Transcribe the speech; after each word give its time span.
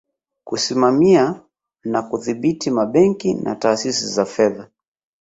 Kusimamia 0.43 1.41
na 1.83 2.01
kudhibiti 2.01 2.71
mabenki 2.71 3.33
na 3.33 3.55
taasisi 3.55 4.07
za 4.07 4.25
fedha 4.25 4.67